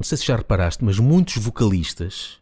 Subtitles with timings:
[0.00, 2.38] não sei se já reparaste, mas muitos vocalistas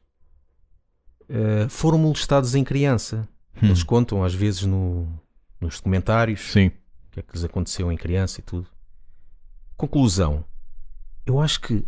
[1.29, 3.29] eh, foram molestados em criança.
[3.61, 5.08] Eles contam às vezes no-
[5.60, 6.68] nos documentários Sim.
[6.68, 8.68] o que é que lhes aconteceu em criança e tudo.
[9.76, 10.44] Conclusão:
[11.26, 11.84] eu acho que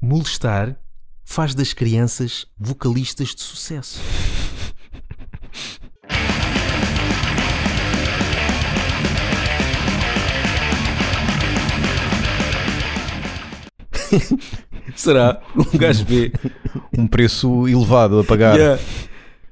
[0.00, 0.76] molestar
[1.24, 3.98] faz das crianças vocalistas de sucesso.
[14.96, 15.42] Será?
[15.56, 16.32] Um gajo vê.
[16.96, 18.56] Um preço elevado a pagar.
[18.56, 18.82] Yeah.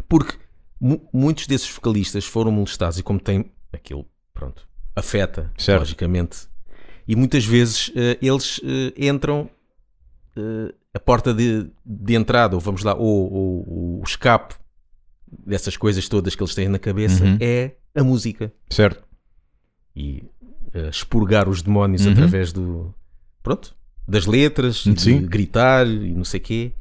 [0.09, 0.37] Porque
[0.81, 5.81] mu- muitos desses vocalistas foram molestados e como tem aquilo, pronto, afeta, Certo.
[5.81, 6.49] logicamente.
[7.07, 9.51] E muitas vezes eh, eles eh, entram
[10.37, 14.55] eh, a porta de, de entrada, ou vamos lá, ou, ou o escape
[15.47, 17.37] dessas coisas todas que eles têm na cabeça Uhum.
[17.41, 18.53] é a música.
[18.71, 19.03] Certo.
[19.95, 20.25] E
[20.91, 22.13] expurgar os demónios Uhum.
[22.13, 22.95] através do.
[23.43, 23.75] Pronto,
[24.11, 25.23] das letras, e de Sim.
[25.27, 26.73] gritar e não sei quê.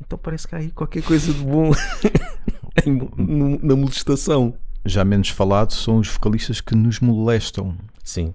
[0.00, 1.70] Então parece que há aí qualquer coisa de bom
[3.62, 4.54] na molestação.
[4.84, 7.76] Já menos falado são os vocalistas que nos molestam.
[8.02, 8.34] Sim.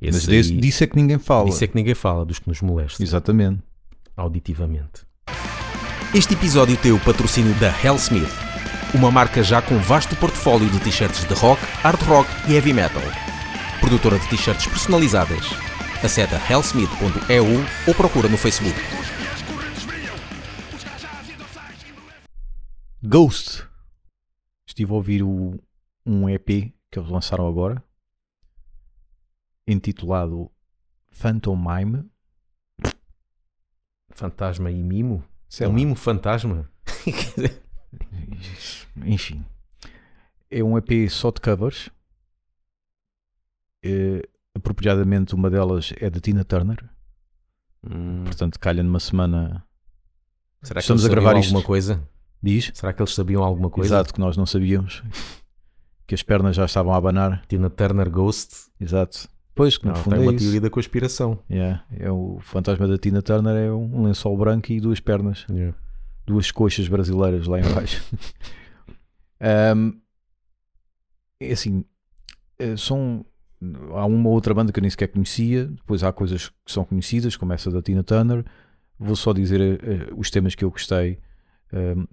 [0.00, 1.46] Mas Esse desse, aí- disso é que ninguém fala.
[1.46, 3.60] disso é que ninguém fala, dos que nos molestam Exatamente.
[4.16, 5.02] auditivamente.
[6.14, 8.30] Este episódio tem o patrocínio da Hellsmith,
[8.94, 13.02] uma marca já com vasto portfólio de t-shirts de rock, hard rock e heavy metal.
[13.80, 15.44] Produtora de t-shirts personalizadas.
[16.04, 17.46] Acede a hellsmith.eu
[17.88, 18.78] ou procura no Facebook.
[23.02, 23.66] Ghost.
[24.66, 25.58] Estive a ouvir o,
[26.04, 26.46] um EP
[26.90, 27.82] que eles lançaram agora,
[29.66, 30.52] intitulado
[31.10, 32.04] Phantom Mime.
[34.10, 35.24] Fantasma e mimo?
[35.48, 36.70] Sei é um mimo fantasma?
[39.06, 39.42] Enfim,
[40.50, 41.88] é um EP só de covers.
[43.82, 46.78] Eh, apropriadamente, uma delas é da Tina Turner.
[47.88, 49.64] Hum, Portanto, calha numa semana.
[50.62, 51.48] será que estamos eles a gravar isto.
[51.48, 52.02] alguma coisa?
[52.42, 52.70] Diz?
[52.74, 53.94] Será que eles sabiam alguma coisa?
[53.96, 55.02] Exato, que nós não sabíamos.
[56.06, 57.44] Que as pernas já estavam a abanar.
[57.48, 58.70] Tina Turner Ghost?
[58.78, 59.28] Exato.
[59.54, 60.44] Pois, que no Não, fundo é uma isso.
[60.44, 61.38] teoria da conspiração.
[61.50, 65.46] Yeah, é o fantasma da Tina Turner é um lençol branco e duas pernas,
[66.26, 68.02] duas coxas brasileiras lá em baixo.
[69.40, 69.92] Ahm,
[71.40, 71.84] é assim,
[72.58, 73.24] eh, são
[73.92, 77.36] há uma outra banda que eu nem sequer conhecia, depois há coisas que são conhecidas,
[77.36, 78.44] como essa da Tina Turner.
[78.98, 81.18] Vou só dizer eh, eh, os temas que eu gostei.
[81.72, 82.06] Ahm,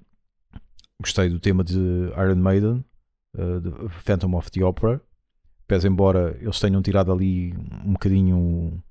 [1.00, 1.78] gostei do tema de
[2.18, 2.86] Iron Maiden,
[3.34, 5.02] de Phantom of the Opera.
[5.68, 7.54] Pese embora eles tenham tirado ali
[7.86, 8.84] um bocadinho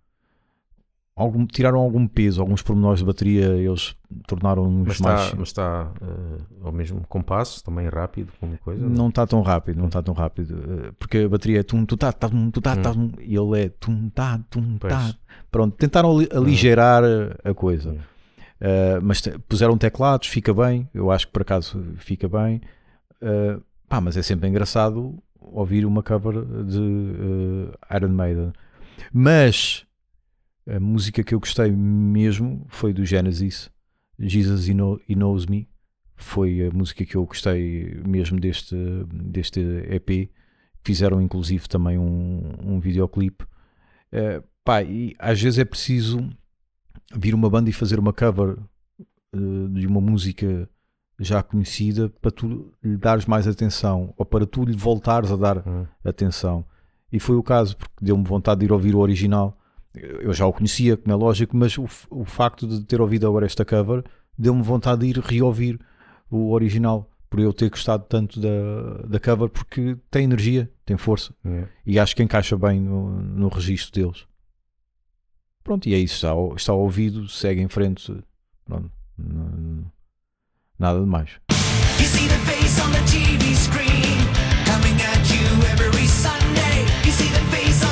[1.20, 3.94] algum, tiraram algum peso, alguns pormenores de bateria, eles
[4.26, 5.20] tornaram-nos Mas mais.
[5.24, 8.84] está, mas está eh, ao mesmo compasso, também rápido, como coisa?
[8.86, 10.56] Não está tão rápido, não está tão rápido.
[10.86, 13.36] eh, Porque a bateria é tum, tu tá, tá, tum, tu tá, tá, tum, e
[13.36, 15.14] ele é tum, tá, tum, tá.
[15.50, 17.02] Pronto, tentaram ali- aligerar
[17.44, 17.90] a coisa.
[17.92, 17.98] Hum.
[18.60, 20.88] Eh, mas puseram teclados, fica bem.
[20.92, 22.60] Eu acho que por acaso fica bem.
[23.22, 28.52] Eh, pá, mas é sempre engraçado ouvir uma cover de Iron Maiden.
[29.12, 29.84] Mas
[30.76, 33.70] a música que eu gostei mesmo foi do Genesis,
[34.18, 35.68] Jesus He, Know- He Knows Me.
[36.16, 38.76] Foi a música que eu gostei mesmo deste,
[39.10, 40.30] deste EP.
[40.84, 43.44] Fizeram inclusive também um, um videoclipe.
[44.12, 46.28] Eh, pá, e às vezes é preciso
[47.14, 48.58] vir uma banda e fazer uma cover
[49.32, 49.38] eh,
[49.72, 50.68] de uma música
[51.18, 55.66] já conhecida para tu lhe dares mais atenção ou para tu lhe voltares a dar
[55.66, 55.86] Hum.
[56.04, 56.64] atenção.
[57.12, 59.58] E foi o caso, porque deu-me vontade de ir ouvir o original.
[59.94, 63.44] Eu já o conhecia, como é lógico, mas o, o facto de ter ouvido agora
[63.46, 64.04] esta cover
[64.38, 65.78] deu-me vontade de ir reouvir
[66.30, 71.34] o original, por eu ter gostado tanto da, da cover, porque tem energia, tem força
[71.44, 71.68] Yeah.
[71.84, 74.26] e acho que encaixa bem no, no registro deles.
[75.64, 78.16] Pronto, e é isso, está, ao- está ouvido, segue em frente.
[78.64, 78.90] Pronto,
[80.78, 81.30] nada de mais.
[87.60, 87.89] You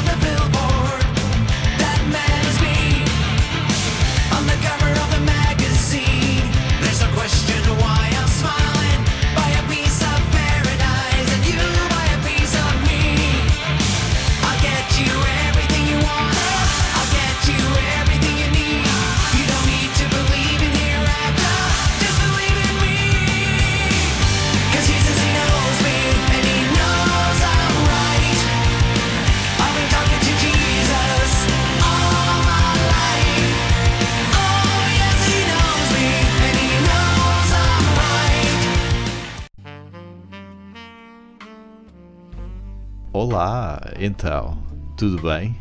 [43.21, 44.57] Olá, então,
[44.97, 45.61] tudo bem?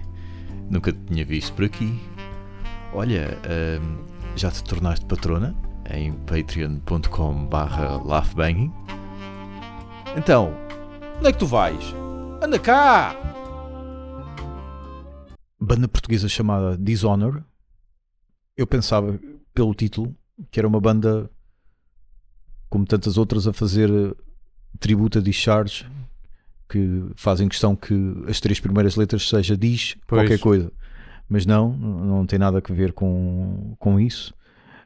[0.69, 1.99] Nunca te tinha visto por aqui.
[2.93, 3.35] olha,
[3.81, 4.05] hum,
[4.35, 5.55] já te tornaste patrona
[5.89, 8.71] em patreon.com barra laughbanging.
[10.15, 10.53] Então,
[11.17, 11.83] onde é que tu vais?
[12.43, 13.15] Anda cá!
[15.59, 17.41] Banda portuguesa chamada Dishonor.
[18.55, 19.19] Eu pensava,
[19.55, 20.15] pelo título,
[20.51, 21.27] que era uma banda
[22.69, 24.15] como tantas outras a fazer
[24.79, 25.96] tributo a Discharge
[26.69, 27.93] que fazem questão que
[28.27, 30.21] as três primeiras letras seja diz Pois.
[30.21, 30.71] qualquer coisa.
[31.29, 34.33] Mas não, não tem nada a ver com, com isso.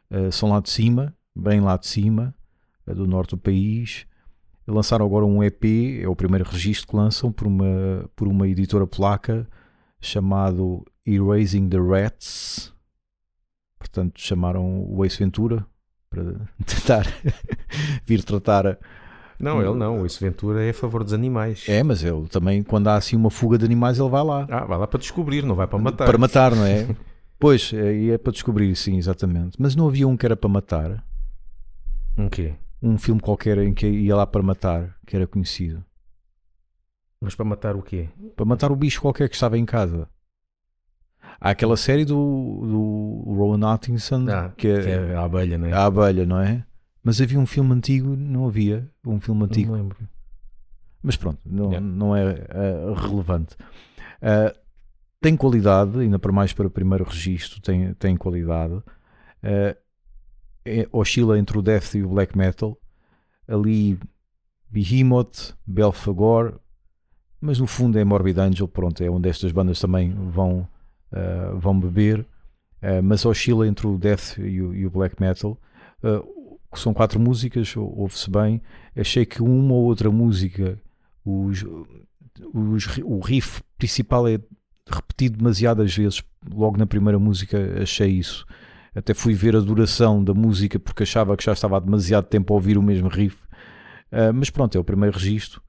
[0.09, 2.35] Uh, são lá de cima, bem lá de cima
[2.87, 4.05] uh, do norte do país.
[4.67, 5.63] Lançaram agora um EP,
[6.01, 9.47] é o primeiro registro que lançam por uma, por uma editora polaca
[9.99, 12.73] chamado Erasing the Rats.
[13.77, 15.65] Portanto chamaram o Ace Ventura
[16.09, 16.23] para
[16.65, 17.05] tentar
[18.05, 18.77] vir tratar
[19.41, 20.01] Não, ele não.
[20.01, 21.65] O Ace Ventura é a favor dos animais.
[21.67, 24.65] é, mas ele também quando há assim uma fuga de animais ele vai lá Ah,
[24.65, 26.05] vai lá para descobrir, não vai para matar.
[26.05, 26.87] para matar, não é?
[27.39, 30.49] pois, é, e é para descobrir, sim, exatamente mas não havia um que era para
[30.49, 31.03] matar
[32.17, 32.53] Um quê?
[32.81, 35.83] um filme qualquer em que ia lá para matar, que era conhecido
[37.21, 38.09] Mas para matar o quê?
[38.35, 40.07] para matar o bicho qualquer que estava em casa.
[41.39, 42.13] Há aquela série do,
[43.25, 45.73] do Rowan Atkinson Ah, que, é, Que é a abelha, não é?
[45.73, 46.63] a abelha, não é?
[47.03, 49.71] Mas havia um filme antigo, não havia um filme Não antigo.
[49.73, 49.97] me lembro.
[51.01, 51.79] Mas pronto, não, Yeah.
[51.87, 53.55] não é eh, relevante.
[54.21, 54.55] Eh,
[55.19, 58.79] tem qualidade, ainda para mais para o primeiro registro, tem, tem qualidade.
[59.41, 59.75] Eh,
[60.63, 62.77] é- oscila entre o death e o black metal.
[63.47, 63.97] Ali
[64.69, 66.59] Behemoth, Belfagor,
[67.41, 70.67] mas no fundo é Morbid Angel, pronto, é onde estas bandas também vão,
[71.11, 72.25] eh, vão beber.
[73.03, 75.55] Mas oscila entre o death e o, e o black metal.
[76.79, 78.61] São quatro músicas, ou- ouve-se bem.
[78.95, 80.79] Achei que uma ou outra música,
[81.25, 81.63] os,
[82.53, 84.39] os- o riff principal é
[84.89, 86.23] repetido demasiadas vezes.
[86.53, 88.45] Logo na primeira música achei isso.
[88.93, 92.53] Até fui ver a duração da música porque achava que já estava há demasiado tempo
[92.53, 93.37] a ouvir o mesmo riff.
[94.11, 95.61] Ah, mas pronto, é o primeiro registro.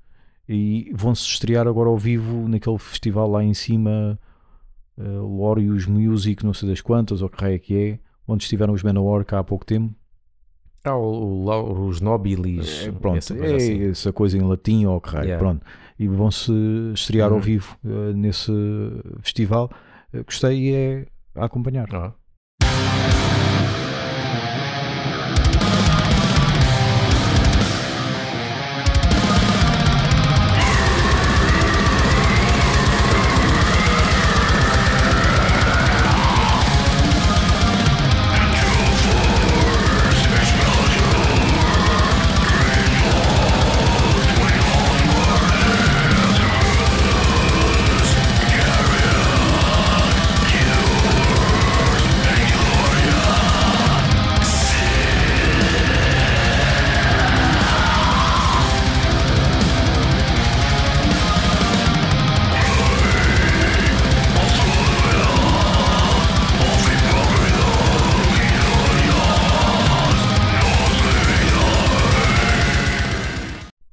[0.49, 4.19] E vão-se estrear agora ao vivo naquele festival lá em cima,
[4.99, 5.03] uh,
[5.37, 8.83] Lorius Music, não sei das quantas, ou que raio é que é, onde estiveram os
[8.83, 9.95] Manowar cá há pouco tempo.
[10.85, 12.87] Ah, o, o, os nobilis.
[12.87, 13.91] É, pronto, essa é coisa assim.
[13.91, 15.39] essa coisa em latim ou que raio, Yeah.
[15.45, 15.65] pronto.
[15.99, 16.53] E vão-se
[16.95, 17.41] estrear ao Uhum.
[17.41, 18.51] vivo uh, nesse
[19.21, 19.71] festival.
[20.13, 21.07] Uh, gostei e é
[21.37, 21.89] a acompanhar.
[21.95, 22.13] Ah.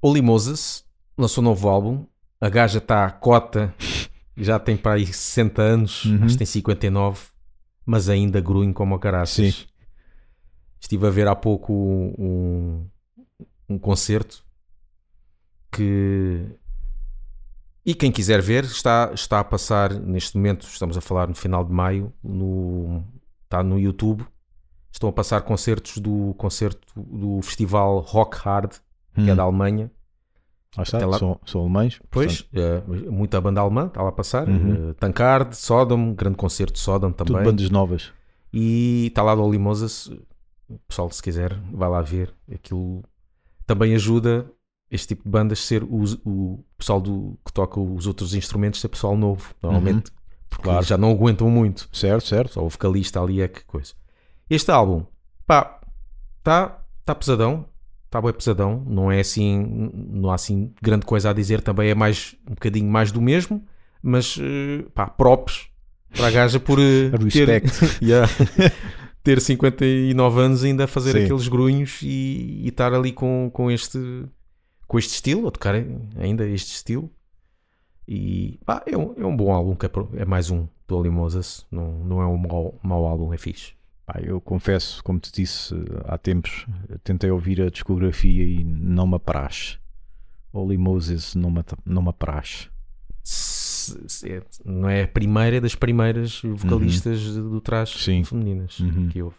[0.09, 0.85] Holy Moses
[1.17, 2.05] lançou um novo álbum.
[2.41, 3.73] A gaja está à cota,
[4.37, 6.23] já tem para aí 60 anos, Uhum.
[6.23, 7.19] acho que tem 59,
[7.85, 9.55] mas ainda grunho como o caraças.
[9.55, 9.65] Sim.
[10.79, 12.87] Estive a ver há pouco um,
[13.67, 14.43] um concerto
[15.71, 16.45] que.
[17.85, 21.63] E quem quiser ver, está, está a passar neste momento, estamos a falar no final
[21.65, 23.03] de maio, no,
[23.43, 24.25] está no YouTube.
[24.91, 28.71] Estão a passar concertos do concerto do festival Rock Hard,
[29.15, 29.35] que é Hum.
[29.35, 29.91] da Alemanha.
[30.77, 31.99] Lá está, lá- são, são alemães.
[32.11, 34.47] Pois, portanto, eh, muita banda alemã está lá a passar.
[34.47, 34.89] Uhum.
[34.89, 37.43] Eh, Tankard, Sodom, grande concerto de Sodom tudo também.
[37.43, 38.11] bandas novas.
[38.53, 40.07] E está lá do Olimosas.
[40.67, 42.33] O pessoal, se quiser, vai lá ver.
[42.53, 43.03] Aquilo
[43.65, 44.45] também ajuda
[44.91, 48.87] este tipo de bandas ser os- o, pessoal do, que toca os outros instrumentos, ser
[48.89, 50.11] pessoal novo, normalmente,
[50.49, 50.83] porque Claro.
[50.85, 51.89] já não aguentam muito.
[51.91, 52.53] Certo, certo.
[52.53, 53.93] Só o vocalista ali é que coisa.
[54.49, 55.03] Este álbum,
[55.45, 55.79] pá,
[56.39, 57.65] está tá pesadão.
[58.09, 58.83] Está bem pesadão.
[58.87, 61.61] Não é assim, não há assim grande coisa a dizer.
[61.61, 63.63] Também é mais, um bocadinho mais do mesmo.
[64.01, 65.67] Mas, eh, pá, props
[66.15, 67.63] para a gaja por eh, ter.
[68.01, 68.27] Yeah.
[69.21, 71.25] ter 59 anos ainda a fazer Sim.
[71.25, 73.99] aqueles grunhos e, e estar ali com, com este
[74.87, 75.75] com este estilo, a tocar
[76.17, 77.11] ainda este estilo.
[78.07, 81.11] E pá, é, um, é um bom álbum, que é, é mais um do Oli
[81.11, 83.73] Moses, não, não é um mau, mau álbum, é fixe.
[84.11, 85.75] Pá, eu confesso, como te disse
[86.05, 86.65] há tempos,
[87.03, 89.77] tentei ouvir a discografia e não me apraz.
[90.51, 92.71] Holy Moses não me, não me apraz.
[94.25, 98.23] É- não é a primeira é das primeiras vocalistas do trash Sim.
[98.23, 99.09] femininas Uhum.
[99.09, 99.35] que houve.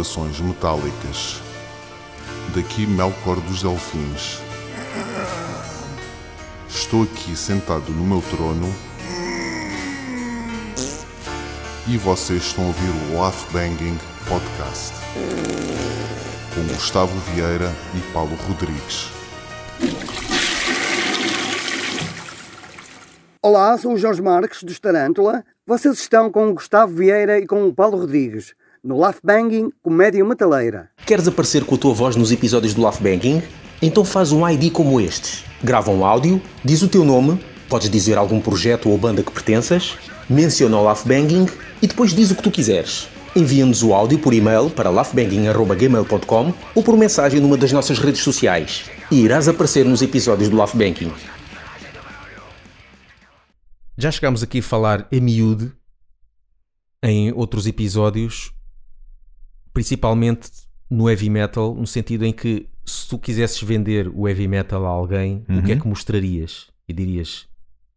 [0.00, 1.42] Saudações metálicas.
[2.54, 4.40] Daqui Melkor dos Delfins.
[6.68, 8.72] Estou aqui sentado no meu trono
[11.86, 14.94] e vocês estão a ouvir o Laugh Banging Podcast
[16.54, 19.10] com Gustavo Vieira e Paulo Rodrigues.
[23.42, 25.44] Olá, sou o Jorge Marques, dos Tarântula.
[25.66, 30.24] Vocês estão com o Gustavo Vieira e com o Paulo Rodrigues, no Laugh Banging Comédia
[30.24, 30.90] Metaleira.
[31.04, 33.42] Queres aparecer com a tua voz nos episódios do Laugh Banking?
[33.82, 35.44] Então faz um ID como este.
[35.62, 39.96] Grava um áudio, diz o teu nome, podes dizer algum projeto ou banda que pertenças,
[40.28, 41.46] menciona o Laugh Banging
[41.82, 43.08] e depois diz o que tu quiseres.
[43.34, 48.90] Envia-nos o áudio por e-mail para laughbanging.gmail.com ou por mensagem numa das nossas redes sociais
[49.10, 51.12] e irás aparecer nos episódios do Laugh Banking.
[53.96, 55.72] Já chegámos aqui a falar a miúde
[57.02, 58.52] em outros episódios,
[59.72, 60.50] principalmente
[60.88, 64.88] no heavy metal, no sentido em que se tu quisesses vender o heavy metal a
[64.88, 66.68] alguém, o que é que mostrarias?
[66.88, 67.48] E dirias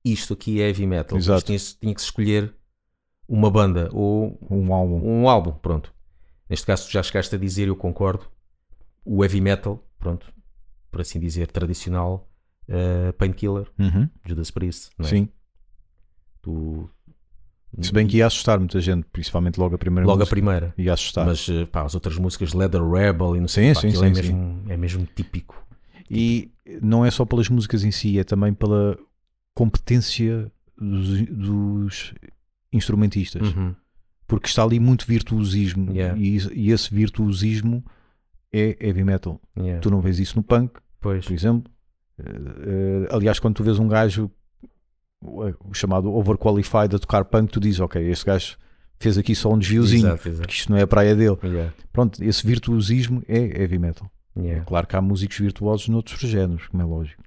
[0.05, 1.17] isto aqui é heavy metal.
[1.17, 1.45] Exato.
[1.45, 2.53] Tinha, tinha que escolher
[3.27, 5.01] uma banda ou Um álbum.
[5.01, 5.93] um álbum, pronto.
[6.49, 8.27] Neste caso, tu já chegaste a dizer, eu concordo,
[9.05, 10.31] o heavy metal, pronto,
[10.91, 12.29] por assim dizer, tradicional,
[12.67, 14.07] eh, Painkiller, Uhum.
[14.25, 15.09] Judas Priest, não é?
[15.09, 15.29] Sim.
[16.41, 16.89] Tu-
[17.81, 20.35] Se bem que ia assustar muita gente, principalmente logo a primeira logo a música.
[20.35, 20.73] primeira.
[20.77, 21.25] Ia assustar.
[21.25, 23.91] Mas eh, pá, as outras músicas, Leather Rebel e não sei Sim, pá, sim, é,
[23.91, 25.65] sim, mesmo, é mesmo típico.
[26.09, 26.51] E
[26.81, 28.97] não é só pelas músicas em si, é também pela
[29.55, 32.13] competência dos, dos
[32.71, 33.55] instrumentistas.
[33.55, 33.73] Uhum.
[34.27, 35.91] Porque está ali muito virtuosismo.
[35.91, 36.17] Yeah.
[36.17, 37.83] E, e esse virtuosismo
[38.51, 39.41] é heavy metal.
[39.57, 39.79] Yeah.
[39.81, 41.25] Tu não vês isso no punk, Pois.
[41.25, 41.71] por exemplo.
[42.19, 44.29] Eh, eh, aliás, quando tu vês um gajo
[45.23, 48.57] o chamado overqualified a tocar punk, tu dizes, ok, este gajo
[48.99, 50.41] fez aqui só um desviozinho, Exato, exato.
[50.41, 51.37] porque isto não é a praia dele.
[51.43, 51.73] Yeah.
[51.91, 54.09] Pronto, esse virtuosismo é heavy metal.
[54.37, 54.63] Yeah.
[54.65, 57.21] Claro que há músicos virtuosos noutros géneros, como é lógico.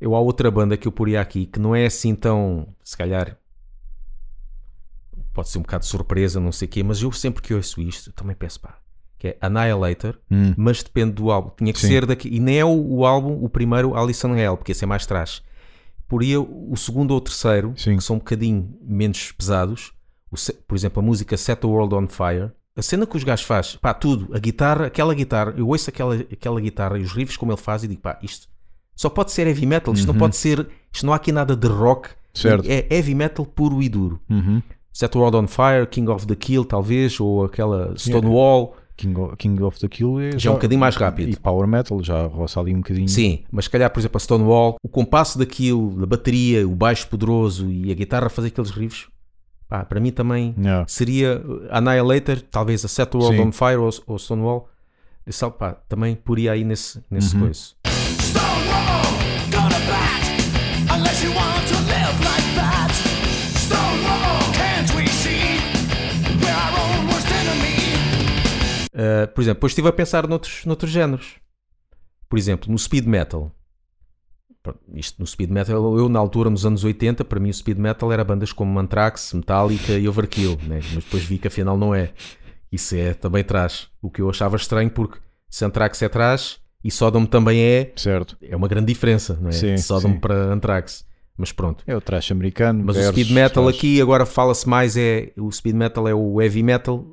[0.00, 3.36] Eu há outra banda que eu poria aqui que não é assim tão, se calhar,
[5.38, 7.80] pode ser um bocado de surpresa, não sei o quê, mas eu sempre que ouço
[7.80, 8.76] isto também peço pá,
[9.16, 10.52] que é Annihilator, Hum.
[10.56, 11.50] mas depende do álbum.
[11.56, 11.86] Tinha que Sim.
[11.86, 14.86] ser daqui, e nem é o, o álbum, o primeiro, Alison Hell, porque esse é
[14.86, 15.42] mais trash.
[16.08, 17.96] Poria o segundo ou o terceiro, Sim.
[17.98, 19.92] que são um bocadinho menos pesados.
[20.30, 20.34] O
[20.66, 22.50] por exemplo, a música Set the World on Fire.
[22.76, 26.14] A cena que os gajos faz, pá, tudo, a guitarra, aquela guitarra, eu ouço aquela,
[26.16, 28.48] aquela guitarra e os riffs como ele faz e digo, pá, isto
[28.96, 31.68] só pode ser heavy metal, isto não pode ser, isto não há aqui nada de
[31.68, 32.42] rock, Uhum.
[32.42, 32.68] Certo.
[32.70, 34.20] é heavy metal puro e duro.
[34.30, 34.62] Uhum.
[34.98, 38.74] Set the World on Fire, King of the Kill, talvez, ou aquela Stonewall.
[38.96, 41.30] King, of, King of the Kill é Já é um bocadinho mais rápido.
[41.30, 43.08] E power metal já roça ali um bocadinho.
[43.08, 47.06] Sim, mas se calhar, por exemplo, a Stonewall, o compasso daquilo, da bateria, o baixo
[47.06, 49.06] poderoso e a guitarra a fazer aqueles riffs,
[49.68, 50.84] pá, para mim também Yeah.
[50.88, 51.40] seria
[51.70, 53.42] Annihilator, talvez a Set the World Sim.
[53.46, 54.68] on Fire ou, ou Stonewall.
[55.24, 57.42] Esse, pá, também poria aí nesse, nesse Uhum.
[57.42, 57.60] coisa.
[68.98, 71.36] Uh, por exemplo, depois estive a pensar noutros, noutros géneros.
[72.28, 73.52] Por exemplo, no speed metal.
[74.92, 78.12] Isto no speed metal, eu na altura, nos anos 80, para mim o speed metal
[78.12, 80.80] era bandas como Anthrax, Metallica e Overkill, né?
[80.92, 82.12] mas depois vi que afinal não é.
[82.70, 83.88] Isso é também traz.
[84.02, 88.36] O que eu achava estranho, porque se Anthrax é traz e Sodom também é, Certo.
[88.42, 89.52] é uma grande diferença, não é?
[89.52, 90.20] Sim, De Sodom sim.
[90.20, 91.06] para Anthrax.
[91.36, 91.82] Mas pronto.
[91.86, 92.82] É o trash americano.
[92.84, 96.42] Mas o speed metal trash- aqui agora fala-se mais é o speed metal é o
[96.42, 97.06] heavy metal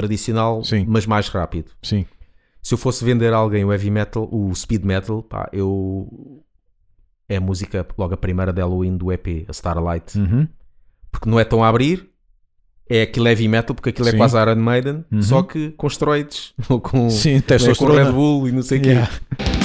[0.00, 0.84] tradicional, Sim.
[0.88, 1.70] mas mais rápido.
[1.82, 2.04] Sim.
[2.62, 6.42] Se eu fosse vender a alguém o heavy metal, o speed metal, pá, eu
[7.28, 10.46] é a música logo a primeira de Halloween do EP, a Starlight, Uhum.
[11.10, 12.08] porque não é tão a abrir.
[12.90, 14.14] É aquele heavy metal, porque aquilo Sim.
[14.14, 15.20] é quase Iron Maiden, Uhum.
[15.22, 17.86] só que com esteroides, ou com, Sim, não é, com.
[17.86, 18.88] Red Bull e não sei o quê.
[18.90, 19.10] Yeah.
[19.40, 19.57] Hanging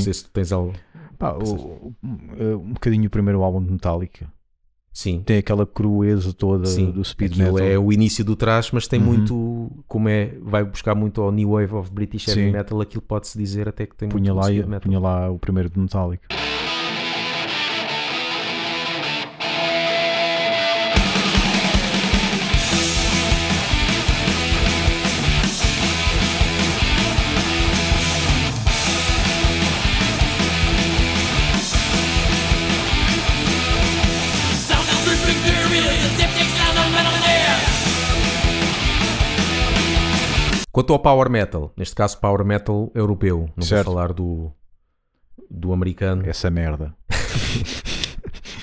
[0.00, 0.72] se tu tens algo.
[1.18, 4.26] Pá, o- o- um bocadinho o primeiro álbum de Metallica.
[4.94, 6.90] Sim, Tem aquela crueza toda sim.
[6.90, 7.66] do speed Aquilo metal.
[7.66, 9.06] é o início do trash, mas tem Uhum.
[9.06, 9.70] muito.
[9.88, 10.34] Como é.
[10.42, 12.50] Vai buscar muito ao New Wave of British Heavy Sim.
[12.50, 14.80] Metal, aquilo pode-se dizer até que tem punha, muito lá, speed metal.
[14.82, 16.28] punha lá o primeiro de Metallica.
[40.72, 43.84] Quanto ao Power Metal, neste caso Power Metal europeu, não Certo.
[43.84, 44.50] vou falar do,
[45.50, 46.22] do americano.
[46.26, 46.94] Essa merda.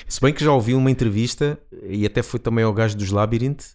[0.08, 3.74] Se bem que já ouvi uma entrevista, e até foi também ao gajo dos Labyrinth,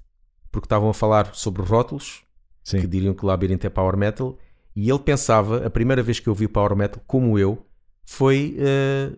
[0.52, 2.24] porque estavam a falar sobre rótulos,
[2.64, 2.82] Sim.
[2.82, 4.38] que diriam que o Labyrinth é Power Metal,
[4.76, 7.66] e ele pensava, a primeira vez que eu vi Power Metal, como eu,
[8.06, 9.12] foi eh,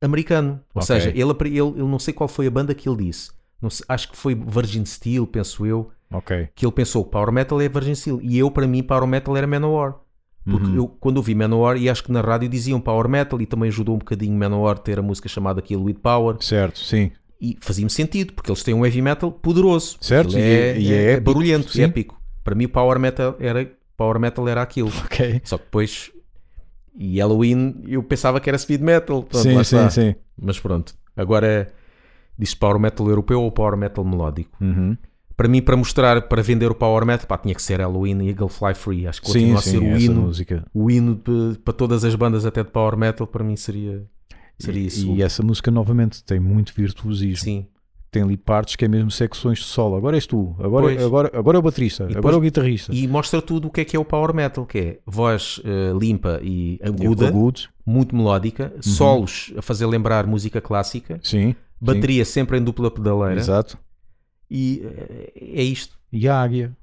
[0.00, 0.60] americano.
[0.74, 0.86] Ou Ok.
[0.86, 3.30] seja, ele, ele, ele não sei qual foi a banda que ele disse.
[3.70, 6.48] Sei- acho que foi Virgin Steel, penso eu, Ok.
[6.54, 8.20] que ele pensou que Power Metal é Virgin Steel.
[8.22, 9.96] E eu, para mim, Power Metal era Manowar.
[10.44, 10.76] Porque Uhum.
[10.76, 13.68] eu, quando eu vi Manowar, e acho que na rádio diziam Power Metal, e também
[13.68, 16.36] ajudou um bocadinho Manowar a ter a música chamada Kill With Power.
[16.40, 17.10] Certo, sim.
[17.40, 19.98] E fazia-me sentido, porque eles têm um heavy metal poderoso.
[20.00, 21.82] Certo, e é- e é épico, barulhento, sim.
[21.82, 22.20] épico.
[22.44, 24.88] Para mim, o Power Metal era, power metal era aquilo.
[25.04, 25.40] Ok.
[25.44, 26.12] Só que depois.
[26.98, 29.22] E Halloween, eu pensava que era speed metal.
[29.24, 30.14] Pronto, sim, sim, sim.
[30.40, 30.94] Mas pronto.
[31.16, 31.66] Agora,
[32.38, 34.56] diz Power Metal europeu ou Power Metal melódico?
[34.62, 34.96] Uhum.
[35.36, 38.28] Para mim, para mostrar, para vender o Power Metal, pá, tinha que ser Halloween e
[38.30, 39.06] Eagle Fly Free.
[39.06, 40.64] Acho que Sim, continua a sim, ser o essa hino, música.
[40.72, 44.02] o hino de- para todas as bandas, até de Power Metal, para mim seria,
[44.58, 45.06] seria E, isso.
[45.14, 47.44] e essa música, novamente, tem muito virtuosismo.
[47.44, 47.66] Sim.
[48.10, 49.94] Tem ali partes que é mesmo secções de solo.
[49.94, 51.02] Agora és tu, agora, Pois.
[51.02, 52.94] agora, agora é o baterista, depois- agora é o guitarrista.
[52.94, 55.92] E mostra tudo o que é que é o Power Metal, que é voz eh,
[56.00, 57.30] limpa e o aguda,
[57.84, 58.82] muito melódica, Uhum.
[58.82, 61.54] solos a fazer lembrar música clássica, sim.
[61.78, 63.76] bateria sempre em dupla sim, pedaleira Exato.
[64.50, 65.96] E eh, é isto.
[66.12, 66.76] E a águia.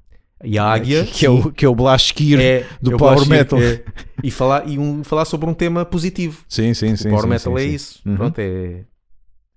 [0.44, 3.58] E a águia que, é o, que é o Blashkir é- do é Power Metal.
[3.62, 3.82] é-
[4.22, 6.44] e, falar, e um, falar sobre um tema positivo.
[6.50, 7.08] Sim, sim, sim.
[7.08, 7.76] o Power sim, Metal sim, é sim.
[7.76, 8.02] isso.
[8.06, 8.16] Uhum.
[8.18, 8.84] Pronto, é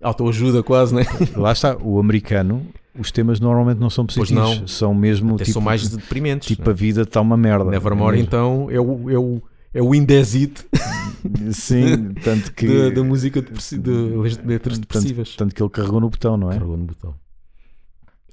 [0.01, 1.03] autoajuda quase, né?
[1.35, 2.65] Lá está, o americano,
[2.97, 4.67] os temas normalmente não são positivos, não.
[4.67, 6.47] são mesmo Até tipo, são mais deprimentes.
[6.47, 6.69] tipo né?
[6.69, 7.65] a vida está uma merda.
[7.69, 9.41] Nevermore, É então, é o, é o,
[9.73, 10.65] é o Indesit
[11.51, 13.91] Sim, tanto que, da, da música depressi- de
[14.45, 15.29] letras depressivas.
[15.31, 16.53] tanto, tanto que ele carregou no botão, não é?
[16.53, 17.13] Carregou no botão.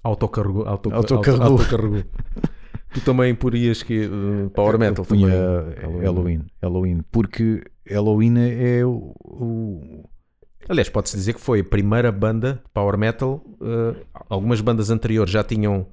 [0.04, 0.66] Autocarregou.
[0.66, 1.42] Auto, Autocarregou.
[1.46, 2.02] auto- autocarregou.
[2.94, 5.26] tu também porias que uh, Power Metal também.
[6.02, 6.42] Halloween.
[6.62, 10.08] Halloween, porque Halloween é o, o-
[10.68, 13.42] Aliás, pode-se dizer que foi a primeira banda de Power Metal.
[13.60, 13.96] uh,
[14.30, 15.88] algumas bandas anteriores já tinham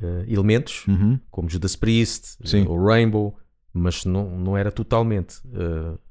[0.00, 1.18] uh, elementos, Uhum.
[1.30, 2.64] como Judas Priest, Sim.
[2.66, 3.36] o Rainbow,
[3.72, 5.36] mas não, não era totalmente.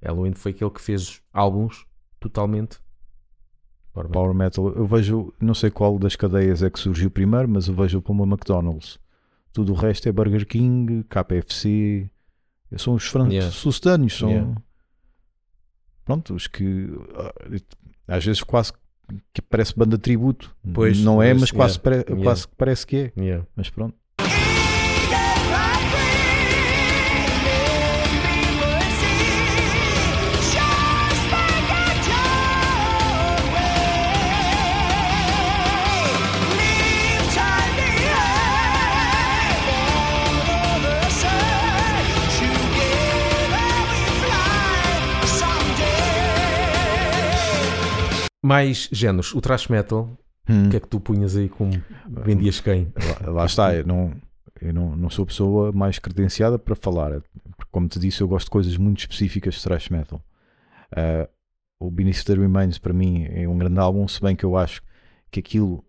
[0.02, 1.86] Halloween foi aquele que fez álbuns
[2.20, 2.78] totalmente.
[3.93, 4.12] Power Metal.
[4.21, 4.67] Power Metal.
[4.69, 8.23] Eu vejo, não sei qual das cadeias é que surgiu primeiro, mas eu vejo como
[8.23, 8.99] a McDonald's.
[9.52, 12.10] Tudo o resto é Burger King, KFC,
[12.78, 13.52] são os fran- Yeah.
[13.52, 14.56] são Yeah.
[16.06, 17.34] pronto, os que ah,
[18.15, 18.73] às vezes quase
[19.34, 20.56] que parece banda tributo.
[20.73, 22.04] Pois, não é, pois, mas quase, yeah.
[22.06, 23.13] pare- quase que parece que é.
[23.56, 23.95] Mas pronto.
[48.43, 49.34] Mais géneros.
[49.34, 50.10] O thrash metal,
[50.47, 50.67] Hum.
[50.67, 51.71] o que é que tu punhas aí como
[52.08, 52.91] vendias quem?
[53.25, 54.13] Lá, lá está, eu não,
[54.62, 57.21] eu não, não sou a pessoa mais credenciada para falar.
[57.56, 60.21] Porque, Como te disse, eu gosto de coisas muito específicas de thrash metal.
[60.95, 61.28] Ah,
[61.80, 64.82] o Beneath the Remains para mim é um grande álbum, se bem que eu acho
[65.32, 65.84] que aquilo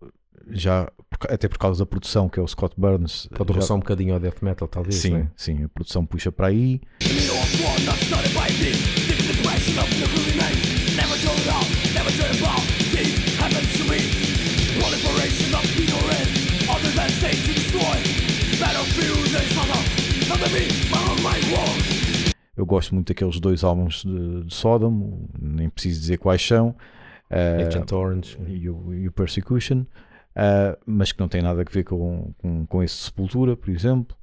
[0.51, 0.91] já,
[1.29, 4.13] até por causa da produção, que é o Scott Burns, Pode já- roçar um bocadinho
[4.15, 4.97] ao death metal, talvez.
[4.97, 5.31] sim, né?
[5.37, 6.81] sim, a produção puxa para aí.
[22.61, 26.77] Eu gosto muito daqueles dois álbuns de, de Sodom, nem preciso dizer quais são.
[27.31, 28.37] Ah, Agent Orange.
[28.47, 29.87] e o, e o Persecution,
[30.37, 34.15] ah, mas que não tem nada a ver com, com, com esse Sepultura, por exemplo.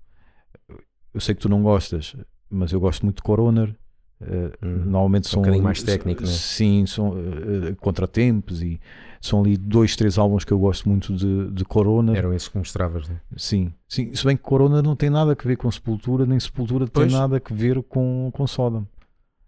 [1.11, 2.15] Eu sei que tu não gostas,
[2.47, 3.75] mas eu gosto muito de Coroner.
[4.19, 6.27] Hum, normalmente um são bocadinho mais técnico, né?
[6.27, 8.79] Sim, são ah, contratempos e
[9.21, 12.15] são ali dois, três álbuns que eu gosto muito de, de Coroner.
[12.15, 13.19] Eram esses que mostravas, né?
[13.35, 16.87] Sim, sim, se bem que Coroner não tem nada a ver com Sepultura, nem Sepultura
[16.87, 17.07] Pois.
[17.11, 18.85] tem nada a ver com, com Sodom.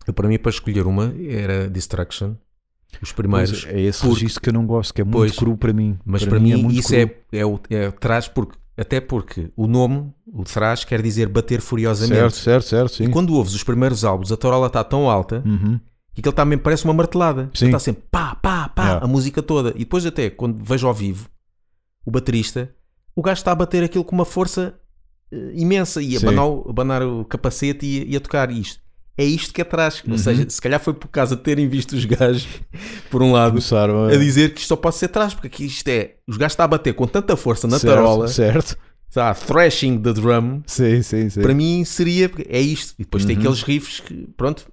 [0.05, 2.33] Eu, para mim, para escolher uma, era Destruction.
[3.01, 3.63] Os primeiros.
[3.65, 5.71] Pois, é esse porque- registro que eu não gosto, que é muito Pois, cru para
[5.71, 5.97] mim.
[6.03, 6.97] Mas para, mim, é muito isso cru.
[6.97, 12.15] é, é, é traz porque, até porque o nome, o thrash, quer dizer bater furiosamente.
[12.19, 13.03] Certo, certo, certo, sim.
[13.05, 15.79] E quando ouves os primeiros álbuns, a tarola está tão alta Uhum.
[16.13, 17.49] que aquilo também parece uma martelada.
[17.53, 17.65] Sim.
[17.65, 19.05] Ele está sempre pá, pá, pá, Yeah.
[19.05, 19.69] a música toda.
[19.75, 21.29] E depois, até quando vejo ao vivo
[22.05, 22.73] o baterista,
[23.15, 24.73] o gajo está a bater aquilo com uma força
[25.31, 28.81] eh, imensa e a o- abanar o capacete e, e a tocar isto.
[29.19, 30.01] É isto que é trás.
[30.05, 30.17] Ou Uhum.
[30.17, 32.47] seja, se calhar foi por causa de terem visto os gajos,
[33.09, 35.65] por um lado, Começaram a, a dizer que isto só pode ser trás, porque aqui
[35.65, 36.15] isto é.
[36.27, 38.77] Os gajos estão a bater com tanta força na certo, tarola, Certo.
[39.09, 40.61] está thrashing the drum.
[40.65, 41.41] Sim, sim, sim.
[41.41, 42.31] Para mim seria.
[42.47, 42.93] É isto.
[42.97, 43.41] E depois tem Uhum.
[43.41, 44.65] aqueles riffs que, pronto,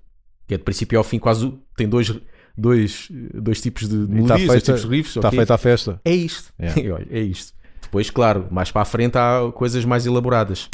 [0.47, 1.53] que é de princípio ao fim quase.
[1.77, 2.15] Tem dois,
[2.57, 5.17] dois, dois tipos de tá melodias, dois feita- tipos de riffs.
[5.17, 5.37] Está ok?
[5.39, 6.01] feita a festa.
[6.05, 6.53] É isto.
[6.61, 6.81] Yeah.
[6.95, 7.53] Olha, é isto.
[7.83, 10.69] Depois, claro, mais para a frente há coisas mais elaboradas.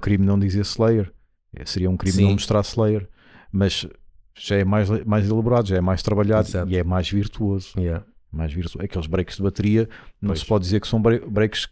[0.00, 1.12] Crime não dizer Slayer.
[1.54, 2.24] É, Seria um crime Sim.
[2.24, 3.08] não mostrar Slayer.
[3.52, 3.86] Mas
[4.34, 6.70] já é mais, mais elaborado, já é mais trabalhado Exato.
[6.70, 7.72] e é mais virtuoso.
[7.78, 8.04] Yeah.
[8.32, 8.84] mais virtuoso.
[8.84, 9.88] Aqueles breaks de bateria
[10.20, 10.40] não Pois.
[10.40, 11.68] se pode dizer que são bre- breaks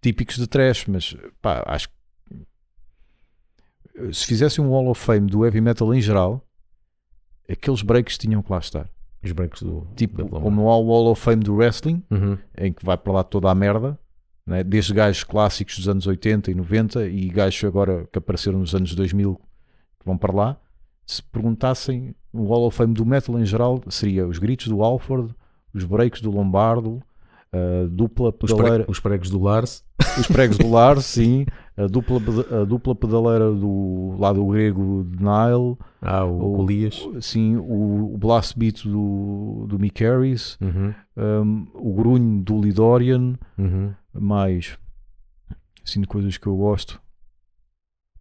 [0.00, 1.94] típicos de trash, mas pá, acho que
[4.12, 6.46] se fizessem um Wall of Fame do heavy metal em geral,
[7.50, 8.88] aqueles breaks tinham que lá estar.
[9.22, 9.84] Os brancos do.
[9.96, 12.38] Tipo, como há o Wall of Fame do wrestling, Uhum.
[12.56, 13.98] em que vai para lá toda a merda,
[14.48, 14.64] né?
[14.64, 18.94] desde gajos clássicos dos anos 80 e 90 e gajos agora que apareceram nos anos
[18.94, 19.34] 2000
[20.00, 20.56] que vão para lá.
[21.06, 25.34] Se perguntassem o Wall of Fame do metal em geral, seria os gritos do Alford,
[25.74, 27.02] os breaks do Lombardo,
[27.52, 29.84] a dupla Os, pre- pedaleira, os pregos do Lars.
[30.18, 31.46] os pregos do Lars, sim,
[31.78, 32.18] a dupla,
[32.60, 37.06] a dupla pedaleira do lado grego de Nile, Ah, o o- Golias.
[37.20, 40.92] sim, o, o blast beat do, do Mick Harris, Uhum.
[41.16, 43.92] um, o grunho do Lidorian, Uhum.
[44.12, 44.76] mais
[45.84, 47.00] assim de coisas que eu gosto.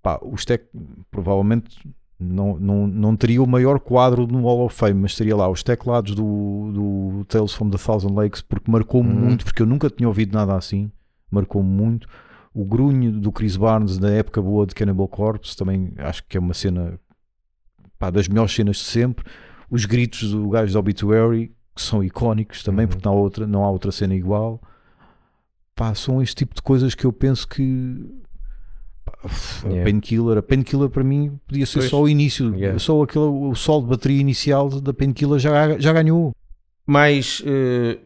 [0.01, 0.63] Pá, os tec
[1.11, 1.77] provavelmente
[2.19, 5.63] não, não, não teria o maior quadro no Hall of Fame, mas teria lá os
[5.63, 9.15] teclados do, do Tales from the Thousand Lakes, porque marcou-me Uhum.
[9.19, 10.91] muito, porque eu nunca tinha ouvido nada assim,
[11.29, 12.07] marcou-me muito.
[12.59, 16.39] O grunho do Chris Barnes da época boa de Cannibal Corpse, também acho que é
[16.39, 16.99] uma cena
[17.99, 19.23] pá, das melhores cenas de sempre.
[19.69, 22.89] Os gritos do gajo do Obituary, que são icónicos também, Uhum.
[22.91, 24.59] porque não há, outra, não há outra cena igual
[25.75, 28.03] pá, são este tipo de coisas que eu penso que
[29.05, 29.91] pá, uf, a Yeah.
[29.91, 31.89] Painkiller, a Painkiller para mim podia ser Pois.
[31.91, 32.79] só o início, Yeah.
[32.79, 36.33] só aquele, o sol de bateria inicial da Painkiller já, já ganhou.
[36.87, 37.99] Mais eh,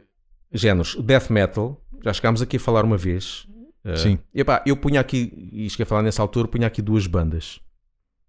[0.51, 0.95] géneros.
[1.01, 1.79] Death metal.
[2.03, 3.47] Já chegámos aqui a falar uma vez.
[3.83, 4.19] Eh, Sim.
[4.33, 7.59] epá, eu punha aqui, e cheguei a falar nessa altura, punha aqui duas bandas.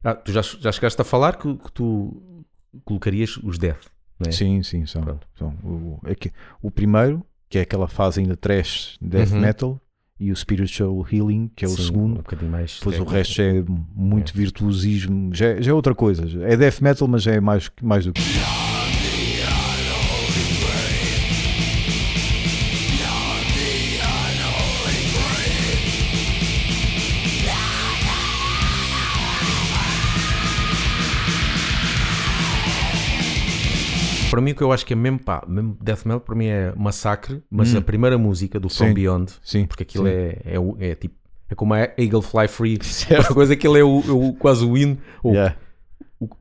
[0.02, 2.44] Ah, tu já, já chegaste a falar que, que tu
[2.84, 3.86] colocarias os Death.
[4.18, 4.32] não é?
[4.32, 5.02] Sim, sim, são.
[5.02, 5.26] Pronto.
[5.38, 5.48] são.
[5.62, 9.40] O, é que- o primeiro, que é aquela fase ainda trash death Uhum.
[9.40, 9.80] metal,
[10.18, 12.24] e o Spiritual Healing, que é o Sim, Um segundo.
[12.48, 12.78] mais.
[12.78, 16.24] Depois o resto é muito virtuosismo, já, é- já é outra coisa.
[16.44, 18.22] É death metal, mas já é mais, mais do que.
[34.32, 36.46] Para mim, o que eu acho que é mesmo, pá, mesmo Death Metal, para mim
[36.46, 37.78] é massacre, mas Hum.
[37.78, 38.94] a primeira música do From Sim.
[38.94, 40.56] Beyond, Sim, porque aquilo é, é,
[40.90, 41.14] é tipo.
[41.50, 42.78] É como a Eagle Fly Free.
[42.82, 43.30] Certo.
[43.30, 44.96] A coisa é que ele é o, é o- quase o hino.
[45.22, 45.54] Yeah.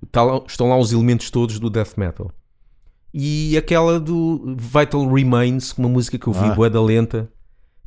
[0.09, 2.31] tá estão lá os elementos todos do death metal.
[3.13, 6.55] E aquela do Vital Remains, uma música que eu vi, Ah.
[6.55, 7.29] boa da lenta,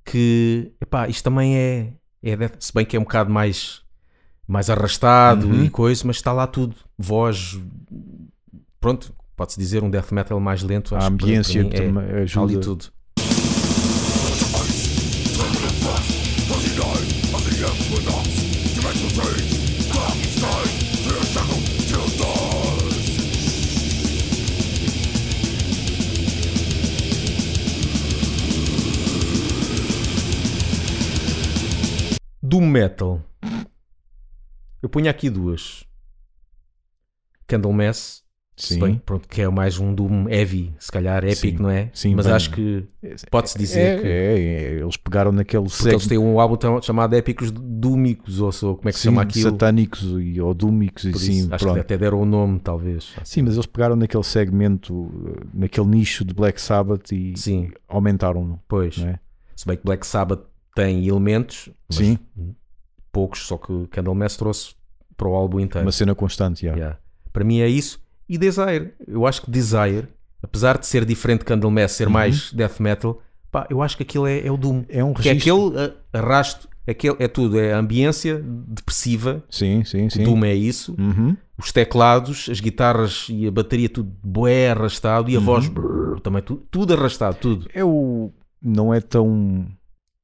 [0.04, 3.80] que epá, isto também é, é death- se bem que é um bocado mais,
[4.46, 5.64] mais arrastado Uhum.
[5.64, 7.58] e coisa, mas está lá tudo, voz,
[8.78, 10.94] pronto, pode-se dizer um death metal mais lento.
[10.94, 12.60] A que ambiência para mim é, está ali ajuda.
[12.60, 12.92] tudo.
[32.54, 33.20] Doom Metal.
[34.80, 35.82] Eu ponho aqui duas.
[37.48, 38.23] Candlemass,
[38.56, 38.78] Sim.
[38.78, 41.90] bem, pronto, que é mais um Doom heavy, se calhar épico, não é?
[41.92, 42.86] Sim, Mas bem- acho que
[43.28, 44.06] pode-se dizer é, que.
[44.06, 48.88] é, é, eles pegaram naquele Porque eles têm um álbum chamado Épicos Dúmicos, ou como
[48.88, 49.50] é que se sim, chama aquilo?
[49.50, 51.74] satânicos e, ou dúmicos e sim, acho pronto.
[51.74, 53.12] que até deram o nome, talvez.
[53.24, 55.10] Sim, mas eles pegaram naquele segmento,
[55.52, 58.60] naquele nicho de Black Sabbath e Sim, aumentaram-no.
[58.68, 58.98] pois.
[58.98, 59.18] é?
[59.56, 60.42] Se bem que Black Sabbath
[60.76, 62.18] tem elementos, Sim,
[63.12, 64.74] poucos, só que Candlemass trouxe
[65.16, 65.84] para o álbum inteiro.
[65.84, 66.78] uma cena constante, yeah.
[66.80, 66.98] Yeah.
[67.32, 68.00] Para mim é isso.
[68.28, 68.92] E Desire.
[69.06, 70.08] Eu acho que Desire,
[70.42, 74.26] apesar de ser diferente de Candlemass, ser mais death metal, pá, eu acho que aquilo
[74.26, 74.84] é, é o Doom.
[74.88, 75.66] É um que é registro.
[75.68, 75.78] aquele
[76.12, 79.44] ah, arrasto, aquele, é tudo, é a ambiência depressiva.
[79.50, 80.22] Sim, sim, sim.
[80.22, 80.94] O Doom é isso.
[80.98, 81.36] Uhum.
[81.58, 85.30] Os teclados, as guitarras e a bateria, tudo bué arrastado.
[85.30, 85.44] E a Uhum.
[85.44, 87.68] voz brrr, também, tudo, tudo arrastado, tudo.
[87.72, 88.32] É o.
[88.60, 89.66] Não é tão.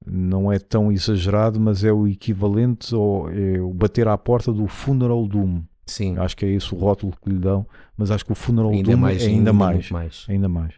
[0.07, 4.67] Não é tão exagerado, mas é o equivalente ao é o bater à porta do
[4.67, 5.61] Funeral Doom.
[5.91, 8.71] Sim, Acho que é esse o rótulo que lhe dão, mas acho que o Funeral
[8.71, 9.23] ainda Doom mais.
[9.23, 9.75] é ainda mais.
[9.75, 10.27] muito mais.
[10.29, 10.73] Ainda mais.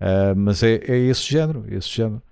[0.00, 2.22] Ah, mas é, é esse género, esse género.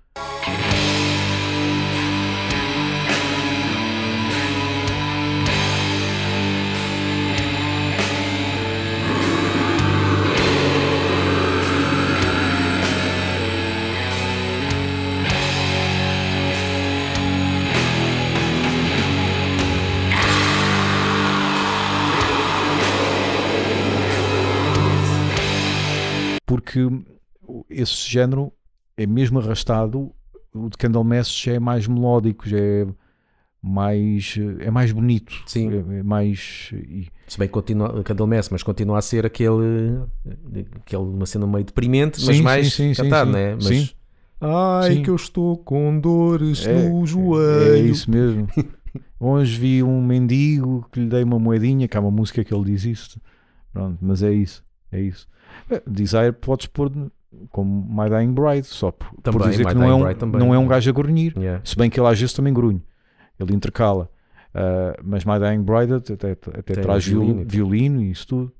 [26.73, 27.03] Porque
[27.69, 28.51] esse género
[28.97, 30.11] é mesmo arrastado,
[30.53, 32.87] o de Candlemass já é mais melódico, já é
[33.61, 35.33] mais, é mais bonito.
[35.45, 35.71] Sim.
[35.71, 36.69] É, é mais.
[36.73, 40.01] e- Se bem que continua, Candlemass, mas continua a ser aquele,
[40.75, 43.55] aquele uma cena meio deprimente, mas Sim, mais sim, sim, cantado, sim, né?
[43.55, 43.89] Mas, sim.
[44.41, 45.03] Ai, Sim.
[45.03, 47.87] que eu estou com dores É, no É joelho.
[47.87, 48.47] isso mesmo.
[49.17, 52.65] Hoje vi um mendigo que lhe dei uma moedinha, que há uma música que ele
[52.65, 53.21] diz isso.
[53.71, 54.61] Pronto, mas é isso.
[54.91, 55.27] É isso.
[55.69, 56.91] É, Desire podes pôr
[57.49, 60.39] como My Dying Bride, só por, por Também, dizer My que não é, um, também.
[60.39, 61.33] não é um gajo a grunhir.
[61.37, 61.61] Yeah.
[61.63, 62.81] Se bem que ele às vezes também grunhe.
[63.39, 64.09] Ele intercala.
[64.53, 68.51] Ah, mas My Dying Bride até, até, até traz violino, violino e isso tudo.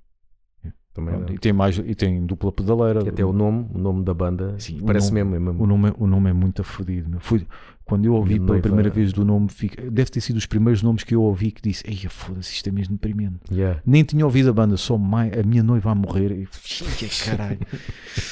[0.93, 3.03] Também Pronto, e, tem mais, e tem dupla pedaleira.
[3.03, 5.63] E até o nome, o nome da banda Sim, o parece nome- mesmo, é mesmo.
[5.63, 7.17] O nome, o nome é muito afodido.
[7.19, 7.47] Foi,
[7.83, 11.03] quando eu ouvi pela primeira vez do nome, fica- deve ter sido os primeiros nomes
[11.03, 13.37] que eu ouvi que disse: Ei, foda-se, isto é mesmo deprimente.
[13.51, 13.81] Yeah.
[13.83, 16.31] Nem tinha ouvido a banda, só mai, a minha noiva a morrer.
[16.31, 16.47] E, "Ih,
[17.25, 17.59] caralho,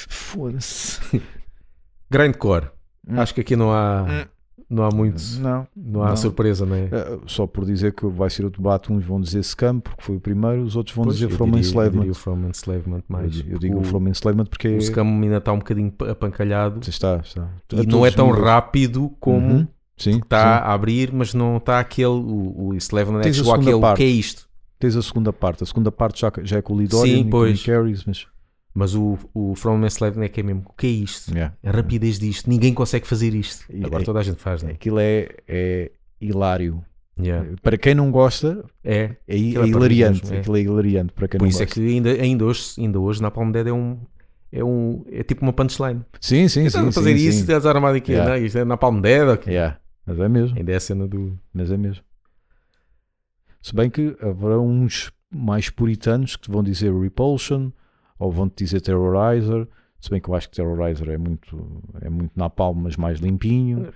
[0.08, 1.00] foda-se.
[2.10, 2.68] Grindcore.
[3.08, 3.18] Hum.
[3.18, 4.26] Acho que aqui não há,
[4.72, 6.16] não há muito, Não, não há não.
[6.16, 6.88] surpresa, não é?
[6.90, 10.16] eh, só por dizer que vai ser o debate, uns vão dizer Scam, porque foi
[10.16, 11.98] o primeiro, os outros vão Pois, dizer eu From diria- eu Enslavement.
[12.00, 13.40] diria o From Enslavement mais.
[13.40, 16.80] eu, eu digo o From Enslavement porque o, o Scam ainda está um bocadinho apancalhado
[16.88, 17.48] está, está.
[17.72, 19.66] e não é tão rápido como Uhum.
[19.96, 20.64] Sim, está sim.
[20.64, 22.08] a abrir, mas não está aquele.
[22.08, 23.76] O, o Enslavement é que Tens a chegou segunda àquele.
[23.76, 23.96] O parte.
[23.98, 24.48] que é isto?
[24.78, 25.62] Tens a segunda parte.
[25.62, 27.64] A segunda parte já, já é com o Lidorian Sim, e com o pois.
[27.66, 28.26] Harris, mas
[28.74, 30.62] Mas o, o From Enslavement é que é mesmo.
[30.66, 31.30] O que é isto?
[31.32, 31.54] yeah.
[31.62, 32.48] A rapidez disto.
[32.48, 33.64] Ninguém consegue fazer isto.
[33.70, 34.72] E- Agora é- toda a gente faz, não é?
[34.72, 36.82] aquilo é, é hilário.
[37.20, 37.50] Yeah.
[37.62, 39.14] Para quem não gosta, É.
[39.28, 40.20] é, Aquilo é é hilariante.
[40.22, 40.38] mesmo, é.
[40.40, 41.80] Aquilo é hilariante para quem Por não isso é gosta.
[41.80, 43.98] que ainda, ainda, hoje, ainda hoje na Palm Dead é um.
[44.50, 46.00] É, um, é tipo uma punchline.
[46.20, 46.88] Sim, sim, Estás sim.
[46.88, 47.42] a fazer sim, isso, sim.
[47.42, 48.12] estás armado aqui.
[48.12, 48.30] Yeah.
[48.38, 49.28] Não, isto é na Palm Dead.
[49.28, 49.52] ok?
[49.52, 49.78] Yeah.
[50.06, 50.56] Mas é mesmo.
[50.58, 51.38] Ainda é a cena do.
[51.52, 52.02] Mas é mesmo.
[53.62, 57.70] Se bem que haverá uns mais puritanos que vão dizer Repulsion
[58.22, 59.66] ou vão-te dizer Terrorizer.
[60.00, 63.88] Se bem que eu acho que Terrorizer é muito, é muito napalm, mas mais limpinho.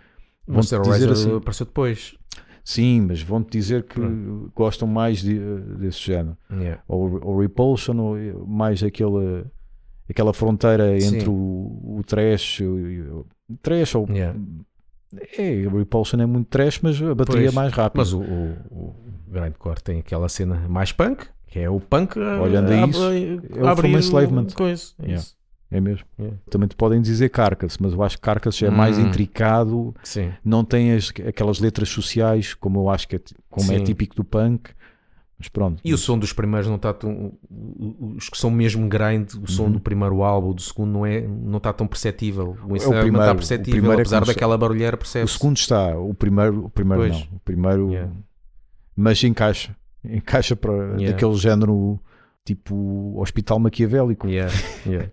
[0.47, 1.37] Mas Terrorizer assim.
[1.37, 2.17] apareceu depois.
[2.65, 4.51] Sim, mas vão-te dizer que Hum.
[4.55, 5.39] gostam mais de-
[5.79, 6.37] desse género.
[6.51, 6.83] Yeah.
[6.89, 9.45] Ou, ou Repulsion, ou mais aquele,
[10.11, 11.17] aquela fronteira Sim.
[11.17, 11.33] entre o,
[11.99, 14.37] o trash, e o, o trash ou Yeah.
[15.39, 18.01] é, o Repulsion é muito trash, mas a bateria Pois, é mais rápida.
[18.01, 18.97] Mas o, o, o
[19.29, 21.25] Grindcore tem aquela cena mais punk,
[21.57, 22.19] que é o punk.
[22.19, 24.47] Olhando a abre- isso, é o From Enslavement.
[24.55, 24.93] Coisa.
[24.99, 25.23] É Yeah.
[25.23, 25.37] isso.
[25.71, 26.07] É mesmo.
[26.19, 26.39] Yeah.
[26.51, 29.07] Também te podem dizer Carcass, mas eu acho que Carcass é mais Hum.
[29.09, 30.33] intricado, Sim.
[30.45, 34.23] não tem as- aquelas letras sociais como eu acho que é, como é típico do
[34.23, 34.71] punk.
[35.39, 35.81] Mas pronto.
[35.85, 37.33] E o som dos primeiros não está tão.
[38.17, 39.73] Os que são mesmo grind, o som Uhum.
[39.73, 42.57] do primeiro álbum, do segundo, não é não está tão perceptível.
[42.67, 45.57] O Enslavement primeiro, está o perceptível, primeiro é apesar se- daquela barulheira, o percebe segundo
[45.59, 47.13] está, o primeiro, o primeiro Pois.
[47.13, 47.37] não.
[47.37, 48.13] O primeiro, Yeah.
[48.97, 49.77] mas encaixa.
[50.11, 51.13] Encaixa para Yeah.
[51.13, 52.01] daquele género
[52.45, 54.29] tipo hospital maquiavélico.
[54.29, 54.51] Yeah,
[54.87, 55.11] yeah.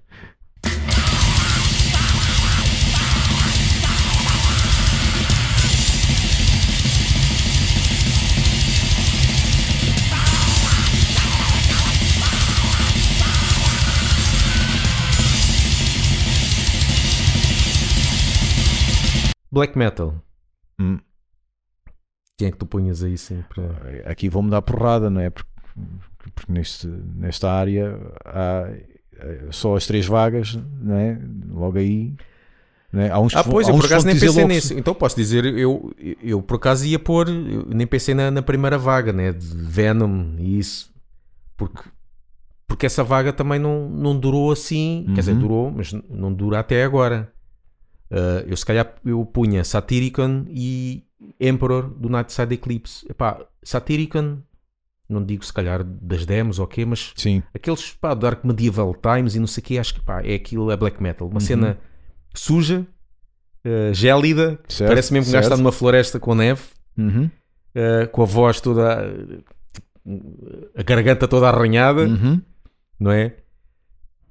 [19.51, 20.21] Black metal.
[20.79, 20.99] Hum.
[22.37, 23.61] Quem é que tu punhas aí sempre?
[24.05, 25.29] Aqui vão-me dar porrada, não é?
[25.29, 25.49] Porque,
[26.35, 28.69] porque neste, nesta área há
[29.17, 31.19] eh, só as três vagas, não é?
[31.49, 32.13] Logo aí.
[32.95, 33.09] É?
[33.09, 34.73] Há uns que Ah, pois, eu por acaso nem pensei nisso.
[34.77, 35.91] Então posso dizer, eu,
[36.21, 39.31] eu por acaso ia pôr, nem pensei na, na primeira vaga, né?
[39.31, 40.91] De Venom e isso.
[41.57, 41.81] Porque,
[42.67, 45.05] porque essa vaga também não, não durou assim.
[45.13, 45.39] Quer dizer, Uhum.
[45.39, 47.31] durou, mas não dura até agora.
[48.11, 51.03] Uh, eu se calhar eu punha Satyricon e
[51.39, 53.05] Emperor do Nightside Eclipse.
[53.09, 54.39] Epá, Satyricon,
[55.09, 57.43] não digo se calhar das demos ou quê, mas Sim.
[57.53, 60.71] aqueles pá, Dark Medieval Times e não sei o quê, acho que pá, é aquilo,
[60.71, 61.27] é black metal.
[61.27, 61.33] Uhum.
[61.33, 61.77] Uma cena
[62.33, 62.85] suja,
[63.65, 66.61] uh, gélida, Certo, parece mesmo que um gajo está numa floresta com neve,
[66.97, 67.25] Uhum.
[67.25, 69.07] uh, com a voz toda,
[70.05, 72.41] uh, a garganta toda arranhada, Uhum.
[72.99, 73.35] não é?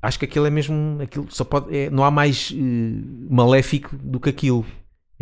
[0.01, 2.59] Acho que aquilo é mesmo, aquilo só pode, é- não há mais eh,
[3.31, 4.67] maléfico do que aquilo.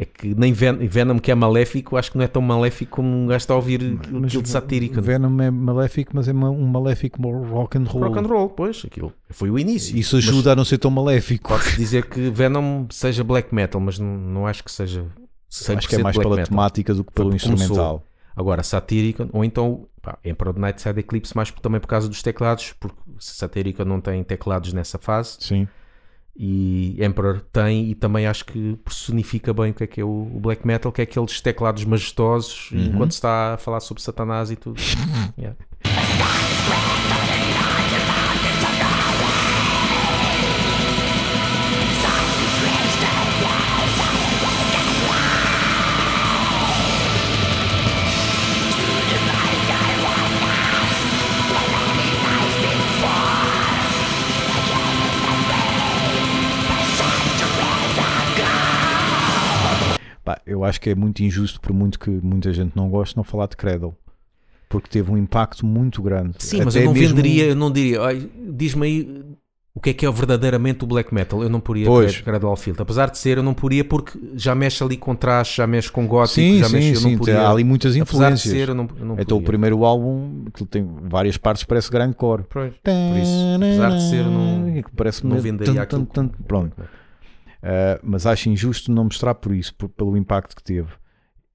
[0.01, 3.09] É que nem Ven- Venom que é maléfico, acho que não é tão maléfico como
[3.09, 5.03] um gajo está a ouvir aquilo, aquilo de satírico.
[5.03, 8.05] Venom é maléfico, mas é um maléfico rock and roll.
[8.05, 9.95] Rock and roll, pois, aquilo foi o início.
[9.99, 11.51] Isso ajuda a não ser tão maléfico.
[11.51, 15.05] Pode-se dizer que Venom seja black metal, mas não, não acho que seja
[15.51, 16.47] 100% Acho que é mais pela metal.
[16.49, 17.53] temática do que pelo começou.
[17.53, 18.03] instrumental.
[18.35, 22.73] Agora, Satyricon, ou então pá, Emperor of Nightside Eclipse, mais também por causa dos teclados,
[22.81, 25.37] porque Satyricon não tem teclados nessa fase.
[25.41, 25.69] Sim.
[26.43, 30.31] E Emperor tem e também acho que personifica bem o que é que é o
[30.35, 32.87] o black metal, que é aqueles teclados majestosos Uhum.
[32.87, 34.81] enquanto está a falar sobre Satanás e tudo.
[35.39, 35.57] Yeah.
[60.61, 63.47] Eu acho que é muito injusto, por muito que muita gente não goste, não falar
[63.47, 63.95] de Cradle.
[64.69, 66.37] Porque teve um impacto muito grande.
[66.39, 69.25] Sim, mas Até eu não mesmo- venderia, eu não diria, "Ai, diz-me aí
[69.75, 71.43] o que é que é verdadeiramente o black metal.
[71.43, 72.23] Eu não poria Pois.
[72.45, 72.81] Of Filth.
[72.81, 76.07] Apesar de ser, eu não poria porque já mexe ali com trash, já mexe com
[76.07, 77.11] gótico, Sim, já sim, mexe, eu sim.
[77.13, 77.41] não poria.
[77.41, 78.55] Há ali muitas Apesar de influências.
[78.55, 79.47] ser, eu não, eu não Então o poria.
[79.47, 82.45] primeiro álbum, que tem várias partes, parece grindcore.
[82.49, 86.05] Pois, Por isso, apesar de ser, não, parece não venderia aquilo.
[86.07, 86.31] Tum, tum.
[86.47, 86.77] Pronto.
[87.63, 90.91] Uh, mas acho injusto não mostrar por isso, por- pelo impacto que teve.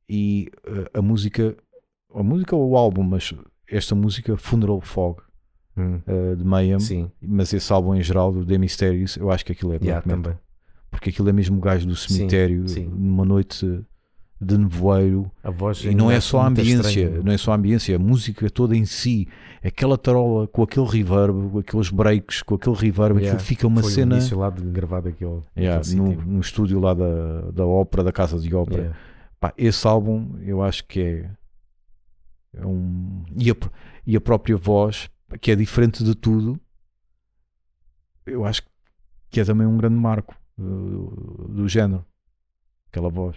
[0.08, 1.56] E uh, a música,
[2.14, 3.34] a música ou o álbum, mas
[3.68, 5.20] esta música, Funeral Fog,
[5.78, 9.44] Hum, uh, de Mayhem, Sim, mas esse álbum em geral, do The Mysterious, eu acho
[9.44, 10.34] que aquilo é yeah, também.
[10.90, 12.86] Porque aquilo é mesmo o gajo do cemitério, sim.
[12.86, 13.84] numa noite
[14.40, 15.32] de nevoeiro.
[15.84, 17.24] E não é só a ambiência, estranha.
[17.24, 19.28] não é só a ambiência, a música toda em si,
[19.64, 23.92] aquela tarola com aquele reverb, com aqueles breaks, com aquele reverb, Yeah, fica uma Foi
[23.92, 28.12] cena início lá de gravar daquele, Yeah, no, no estúdio lá da, da ópera, da
[28.12, 28.82] casa de ópera.
[28.82, 29.00] Yeah.
[29.40, 31.30] Pá, esse álbum eu acho que é,
[32.54, 33.24] é um.
[33.38, 33.56] E a,
[34.06, 36.60] e a própria voz, que é diferente de tudo,
[38.26, 38.62] eu acho
[39.30, 42.06] que é também um grande marco uh, do género.
[42.90, 43.36] Aquela voz.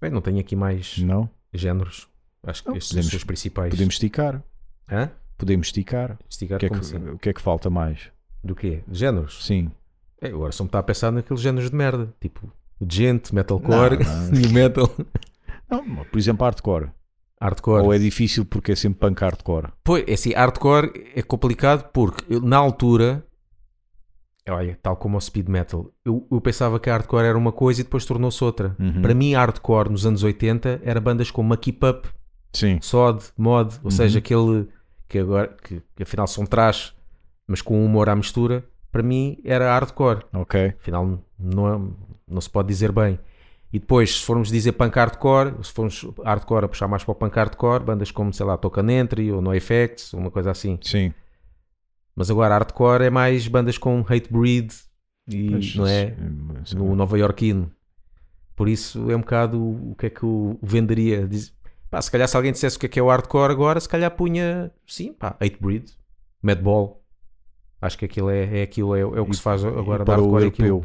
[0.00, 1.28] Bem, não tenho aqui mais Não?
[1.52, 2.06] géneros.
[2.46, 3.70] Acho que Não, estes podemos- são os principais.
[3.70, 4.42] Podemos esticar.
[4.90, 5.10] Hã?
[5.36, 6.18] Podemos esticar.
[6.28, 6.96] Esticar O que, é que, assim?
[6.96, 8.10] o que é que falta mais?
[8.42, 8.82] Do quê?
[8.90, 9.44] Géneros?
[9.44, 9.70] Sim.
[10.20, 12.12] É, agora só me está a pensar naqueles géneros de merda.
[12.20, 12.50] Tipo,
[12.88, 14.30] gente, metalcore, Não, não.
[14.32, 14.90] new metal,
[15.70, 16.90] Não, por exemplo, hardcore.
[17.40, 17.82] hardcore.
[17.84, 19.68] Ou é difícil porque é sempre punk hardcore.
[19.82, 23.24] Pois, é assim, hardcore é complicado porque eu, na altura,
[24.48, 27.84] olha, tal como o speed metal, eu, eu pensava que hardcore era uma coisa e
[27.84, 28.76] depois tornou-se outra.
[28.78, 29.02] Uhum.
[29.02, 32.08] Para mim, hardcore nos anos 80 era bandas como a Keep Up,
[32.52, 32.78] Sim.
[32.80, 33.90] Sod, Mod, ou Uhum.
[33.90, 34.68] seja, aquele
[35.14, 36.92] que agora que, que afinal são trash,
[37.46, 38.64] mas com humor à mistura.
[38.90, 40.24] Para mim era hardcore.
[40.32, 40.74] Ok.
[40.80, 41.80] Afinal, não, é-
[42.26, 43.16] não se pode dizer bem.
[43.72, 47.14] E depois, se formos dizer punk hardcore, se formos hardcore a puxar mais para o
[47.14, 50.78] punk hardcore, bandas como, sei lá, Tocan Entry ou NoFX, uma coisa assim.
[50.82, 51.14] Sim.
[52.16, 54.72] Mas agora hardcore é mais bandas com Hatebreed
[55.28, 56.16] e Pois, não é
[56.74, 57.70] no Nova Iorquino.
[58.56, 61.28] Por isso é um bocado o que é que o venderia.
[61.94, 63.88] Pá, se calhar se alguém dissesse o que é que é o hardcore agora, se
[63.88, 65.92] calhar punha, sim, pá, Hatebreed,
[66.42, 67.00] Madball.
[67.80, 70.20] Acho que aquilo é, é aquilo, é, é o que E- se faz agora para
[70.20, 70.84] o é europeu.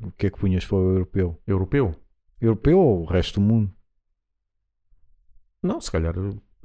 [0.00, 1.40] O que é que punhas para o europeu?
[1.46, 1.94] Europeu?
[2.40, 3.72] Europeu ou o resto do mundo?
[5.62, 6.12] Não, se calhar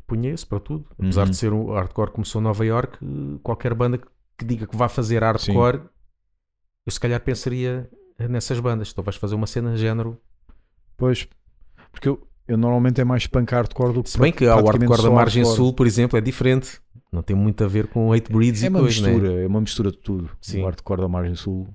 [0.08, 0.90] punha esse para tudo.
[0.98, 1.30] Apesar Uhum.
[1.30, 2.98] de ser o hardcore começou em Nova York,
[3.44, 5.84] qualquer banda que, diga que vá fazer hardcore,
[6.84, 7.88] eu se calhar pensaria
[8.28, 8.90] nessas bandas.
[8.92, 10.20] Então vais fazer uma cena de género.
[10.98, 11.28] Pois,
[11.92, 14.80] porque eu, eu normalmente é mais punk hardcore do que Se bem que o hardcore
[14.90, 15.56] da só Margem hardcore.
[15.66, 16.80] Sul, por exemplo, é diferente.
[17.12, 19.10] Não tem muito a ver com hate breeds É e uma coisas, né?
[19.12, 20.30] mistura, é uma mistura de tudo.
[20.42, 20.62] Sim.
[20.62, 21.68] O hardcore da Margem Sul.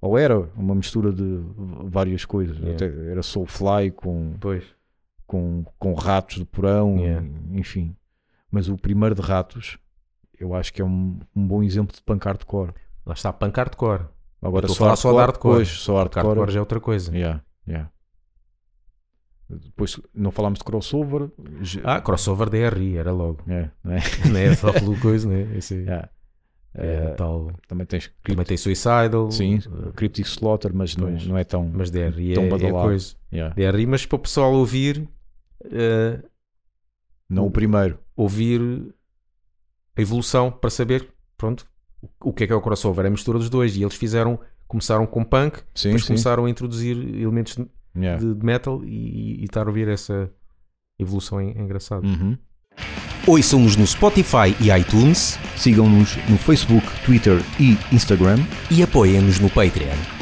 [0.00, 1.40] Ou era uma mistura de
[1.84, 2.56] várias coisas.
[2.58, 2.74] Yeah.
[2.74, 4.62] Até era Soulfly com, Pois.
[5.26, 7.26] com, com ratos de porão, Yeah.
[7.52, 7.96] enfim.
[8.50, 9.76] Mas o primeiro de Ratos,
[10.38, 12.72] eu acho que é um, um bom exemplo de punk hardcore.
[13.04, 14.04] Lá está, punk hardcore.
[14.40, 15.56] Agora a falar só hardcore.
[15.56, 16.26] Pois, só hardcore.
[16.26, 17.12] hardcore já é outra coisa.
[17.16, 17.90] Yeah, yeah.
[19.48, 21.30] Depois não falámos de crossover.
[21.84, 23.38] Ah, crossover DRI, era logo.
[23.48, 23.98] é, não é?
[24.28, 25.56] não é só pelo coisa, né?
[25.56, 26.08] Esse Yeah.
[26.74, 27.52] é, Eh, tal.
[27.68, 29.30] também tens Também tem Suicidal.
[29.30, 31.26] sim, eh, Cryptic Slaughter, mas não, pois.
[31.26, 31.70] não é tão.
[31.72, 32.88] Mas DRI Tão é, é badalado.
[32.88, 33.14] coisa.
[33.32, 33.54] yeah.
[33.54, 35.08] DRI, mas para o pessoal ouvir,
[35.64, 36.20] eh,
[37.30, 37.98] Não o primeiro.
[38.16, 38.60] ouvir
[39.96, 41.66] a evolução para saber, pronto,
[42.20, 43.04] o que é que é o crossover.
[43.04, 43.76] É a mistura dos dois.
[43.76, 44.38] E eles fizeram,
[44.68, 46.08] começaram com punk, Sim, depois sim.
[46.08, 47.56] começaram a introduzir elementos
[47.96, 48.22] Yeah.
[48.22, 50.30] de metal e, e estar a ouvir essa
[50.98, 52.04] evolução é, é engraçado.
[52.04, 52.36] Uhum.
[53.26, 58.38] Ouçam-nos no Spotify e iTunes Sigam-nos no Facebook, Twitter e Instagram.
[58.70, 60.15] e apoiem-nos no Patreon.